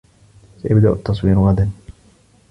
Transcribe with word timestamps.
سيبدأ 0.61 0.93
التّصوير 0.93 1.39
غدا. 1.39 1.69